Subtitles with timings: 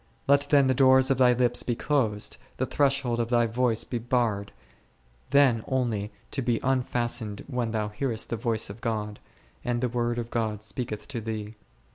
[0.27, 3.99] Let then the doors of thy lips be closed, the threshold of thy voice be
[3.99, 4.51] barred,
[5.29, 9.19] then only to be unfastened when thou hearest the voice of God,
[9.63, 11.55] and the Word of God speaketh to thee.